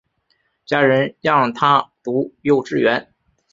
[0.65, 3.13] 家人让她读幼稚园